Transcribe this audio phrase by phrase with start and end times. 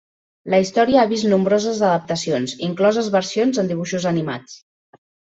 [0.51, 4.57] La història ha vist nombroses adaptacions, incloses versions en dibuixos animats.